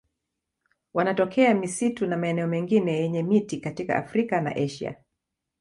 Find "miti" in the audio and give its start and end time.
3.23-3.57